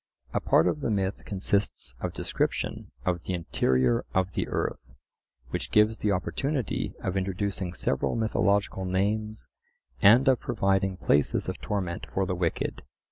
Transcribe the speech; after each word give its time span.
A 0.33 0.39
part 0.39 0.67
of 0.67 0.79
the 0.81 0.89
myth 0.89 1.25
consists 1.25 1.93
of 1.99 2.13
description 2.15 2.89
of 3.05 3.21
the 3.21 3.33
interior 3.33 4.03
of 4.15 4.31
the 4.33 4.47
earth, 4.47 4.89
which 5.51 5.69
gives 5.69 5.99
the 5.99 6.11
opportunity 6.11 6.95
of 7.03 7.15
introducing 7.15 7.75
several 7.75 8.15
mythological 8.15 8.83
names 8.83 9.45
and 10.01 10.27
of 10.27 10.39
providing 10.39 10.97
places 10.97 11.47
of 11.47 11.61
torment 11.61 12.07
for 12.09 12.25
the 12.25 12.33
wicked. 12.33 12.81